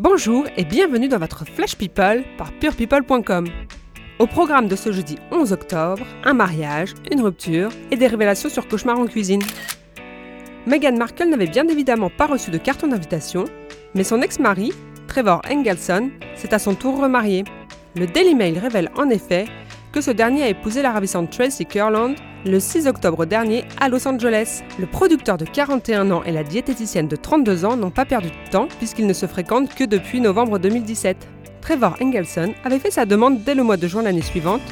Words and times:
Bonjour 0.00 0.46
et 0.56 0.64
bienvenue 0.64 1.06
dans 1.06 1.20
votre 1.20 1.44
Flash 1.46 1.76
People 1.76 2.24
par 2.36 2.50
purepeople.com. 2.54 3.46
Au 4.18 4.26
programme 4.26 4.66
de 4.66 4.74
ce 4.74 4.90
jeudi 4.90 5.16
11 5.30 5.52
octobre, 5.52 6.04
un 6.24 6.34
mariage, 6.34 6.94
une 7.12 7.20
rupture 7.20 7.70
et 7.92 7.96
des 7.96 8.08
révélations 8.08 8.48
sur 8.48 8.66
cauchemar 8.66 8.98
en 8.98 9.06
cuisine. 9.06 9.42
Meghan 10.66 10.96
Markle 10.96 11.28
n'avait 11.28 11.46
bien 11.46 11.68
évidemment 11.68 12.10
pas 12.10 12.26
reçu 12.26 12.50
de 12.50 12.58
carton 12.58 12.88
d'invitation, 12.88 13.44
mais 13.94 14.02
son 14.02 14.20
ex-mari, 14.20 14.72
Trevor 15.06 15.42
Engelson, 15.48 16.10
s'est 16.34 16.52
à 16.52 16.58
son 16.58 16.74
tour 16.74 17.00
remarié. 17.00 17.44
Le 17.94 18.08
Daily 18.08 18.34
Mail 18.34 18.58
révèle 18.58 18.90
en 18.96 19.08
effet 19.10 19.44
que 19.94 20.00
ce 20.00 20.10
dernier 20.10 20.42
a 20.42 20.48
épousé 20.48 20.82
la 20.82 20.90
ravissante 20.90 21.30
Tracy 21.30 21.66
Kurland 21.66 22.16
le 22.44 22.58
6 22.58 22.88
octobre 22.88 23.26
dernier 23.26 23.64
à 23.80 23.88
Los 23.88 24.08
Angeles. 24.08 24.64
Le 24.80 24.86
producteur 24.86 25.38
de 25.38 25.44
41 25.44 26.10
ans 26.10 26.24
et 26.24 26.32
la 26.32 26.42
diététicienne 26.42 27.06
de 27.06 27.14
32 27.14 27.64
ans 27.64 27.76
n'ont 27.76 27.92
pas 27.92 28.04
perdu 28.04 28.28
de 28.28 28.50
temps 28.50 28.66
puisqu'ils 28.78 29.06
ne 29.06 29.12
se 29.12 29.26
fréquentent 29.26 29.72
que 29.72 29.84
depuis 29.84 30.20
novembre 30.20 30.58
2017. 30.58 31.16
Trevor 31.60 31.96
Engelson 32.02 32.54
avait 32.64 32.80
fait 32.80 32.90
sa 32.90 33.06
demande 33.06 33.44
dès 33.44 33.54
le 33.54 33.62
mois 33.62 33.76
de 33.76 33.86
juin 33.86 34.02
l'année 34.02 34.20
suivante, 34.20 34.62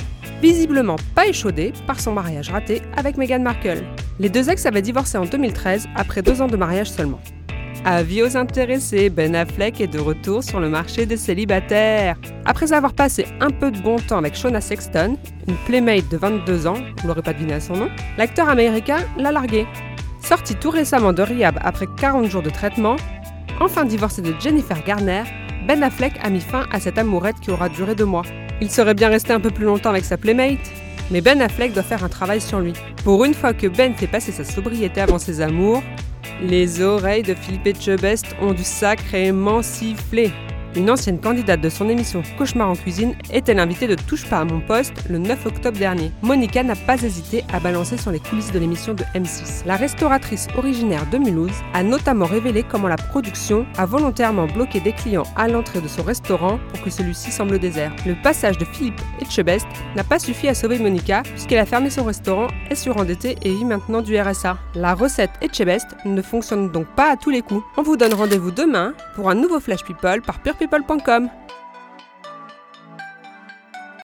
visiblement 0.42 0.96
pas 1.14 1.28
échaudé 1.28 1.72
par 1.86 2.00
son 2.00 2.12
mariage 2.12 2.50
raté 2.50 2.82
avec 2.96 3.16
Meghan 3.16 3.40
Markle. 3.40 3.84
Les 4.18 4.28
deux 4.28 4.50
ex 4.50 4.66
avaient 4.66 4.82
divorcé 4.82 5.18
en 5.18 5.24
2013 5.24 5.86
après 5.94 6.22
deux 6.22 6.42
ans 6.42 6.48
de 6.48 6.56
mariage 6.56 6.90
seulement. 6.90 7.20
Avis 7.84 8.22
aux 8.22 8.36
intéressés, 8.36 9.10
Ben 9.10 9.34
Affleck 9.34 9.80
est 9.80 9.88
de 9.88 9.98
retour 9.98 10.44
sur 10.44 10.60
le 10.60 10.68
marché 10.68 11.04
des 11.04 11.16
célibataires. 11.16 12.16
Après 12.44 12.72
avoir 12.72 12.92
passé 12.92 13.26
un 13.40 13.50
peu 13.50 13.72
de 13.72 13.78
bon 13.80 13.96
temps 13.96 14.18
avec 14.18 14.36
Shona 14.36 14.60
Sexton, 14.60 15.16
une 15.48 15.56
playmate 15.66 16.08
de 16.08 16.16
22 16.16 16.68
ans, 16.68 16.76
vous 17.00 17.08
l'aurez 17.08 17.22
pas 17.22 17.32
deviné 17.32 17.54
à 17.54 17.60
son 17.60 17.76
nom, 17.76 17.88
l'acteur 18.18 18.48
américain 18.48 18.98
l'a 19.16 19.32
largué. 19.32 19.66
Sorti 20.22 20.54
tout 20.54 20.70
récemment 20.70 21.12
de 21.12 21.22
Rehab 21.22 21.58
après 21.62 21.86
40 21.98 22.30
jours 22.30 22.42
de 22.42 22.50
traitement, 22.50 22.94
enfin 23.60 23.84
divorcé 23.84 24.22
de 24.22 24.32
Jennifer 24.40 24.80
Garner, 24.84 25.24
Ben 25.66 25.82
Affleck 25.82 26.12
a 26.22 26.30
mis 26.30 26.40
fin 26.40 26.66
à 26.70 26.78
cette 26.78 26.98
amourette 26.98 27.40
qui 27.40 27.50
aura 27.50 27.68
duré 27.68 27.96
deux 27.96 28.04
mois. 28.04 28.22
Il 28.60 28.70
serait 28.70 28.94
bien 28.94 29.08
resté 29.08 29.32
un 29.32 29.40
peu 29.40 29.50
plus 29.50 29.64
longtemps 29.64 29.90
avec 29.90 30.04
sa 30.04 30.16
playmate, 30.16 30.70
mais 31.10 31.20
Ben 31.20 31.42
Affleck 31.42 31.72
doit 31.72 31.82
faire 31.82 32.04
un 32.04 32.08
travail 32.08 32.40
sur 32.40 32.60
lui. 32.60 32.74
Pour 33.02 33.24
une 33.24 33.34
fois 33.34 33.54
que 33.54 33.66
Ben 33.66 33.92
fait 33.94 34.06
passer 34.06 34.30
sa 34.30 34.44
sobriété 34.44 35.00
avant 35.00 35.18
ses 35.18 35.40
amours, 35.40 35.82
les 36.40 36.80
oreilles 36.80 37.22
de 37.22 37.34
Philippe 37.34 37.66
Etchebest 37.66 38.26
ont 38.40 38.52
dû 38.52 38.64
sacrément 38.64 39.62
siffler. 39.62 40.30
Une 40.74 40.90
ancienne 40.90 41.20
candidate 41.20 41.60
de 41.60 41.68
son 41.68 41.90
émission 41.90 42.22
Cauchemar 42.38 42.70
en 42.70 42.74
cuisine 42.74 43.14
était 43.30 43.52
l'invitée 43.52 43.86
de 43.86 43.94
Touche 43.94 44.24
pas 44.24 44.38
à 44.38 44.44
mon 44.44 44.60
poste 44.60 44.94
le 45.10 45.18
9 45.18 45.44
octobre 45.44 45.76
dernier. 45.76 46.10
Monica 46.22 46.62
n'a 46.62 46.76
pas 46.76 47.02
hésité 47.02 47.44
à 47.52 47.60
balancer 47.60 47.98
sur 47.98 48.10
les 48.10 48.20
coulisses 48.20 48.52
de 48.52 48.58
l'émission 48.58 48.94
de 48.94 49.04
M6. 49.14 49.66
La 49.66 49.76
restauratrice 49.76 50.48
originaire 50.56 51.06
de 51.10 51.18
Mulhouse 51.18 51.52
a 51.74 51.82
notamment 51.82 52.24
révélé 52.24 52.62
comment 52.62 52.88
la 52.88 52.96
production 52.96 53.66
a 53.76 53.84
volontairement 53.84 54.46
bloqué 54.46 54.80
des 54.80 54.92
clients 54.92 55.26
à 55.36 55.46
l'entrée 55.46 55.82
de 55.82 55.88
son 55.88 56.04
restaurant 56.04 56.58
pour 56.70 56.82
que 56.82 56.88
celui-ci 56.88 57.30
semble 57.30 57.58
désert. 57.58 57.94
Le 58.06 58.14
passage 58.22 58.56
de 58.56 58.64
Philippe 58.64 59.00
Etchebest 59.20 59.66
n'a 59.94 60.04
pas 60.04 60.18
suffi 60.18 60.48
à 60.48 60.54
sauver 60.54 60.78
Monica 60.78 61.22
puisqu'elle 61.22 61.58
a 61.58 61.66
fermé 61.66 61.90
son 61.90 62.04
restaurant, 62.04 62.46
est 62.70 62.76
surendettée 62.76 63.36
et 63.42 63.50
vit 63.50 63.66
maintenant 63.66 64.00
du 64.00 64.18
RSA. 64.18 64.56
La 64.74 64.94
recette 64.94 65.32
Etchebest 65.42 65.88
ne 66.06 66.22
fonctionne 66.22 66.70
donc 66.70 66.86
pas 66.96 67.12
à 67.12 67.16
tous 67.16 67.30
les 67.30 67.42
coups. 67.42 67.62
On 67.76 67.82
vous 67.82 67.98
donne 67.98 68.14
rendez-vous 68.14 68.52
demain 68.52 68.94
pour 69.14 69.28
un 69.28 69.34
nouveau 69.34 69.60
Flash 69.60 69.84
People 69.84 70.22
par 70.22 70.40
Pure 70.40 70.56
people.com. 70.62 71.41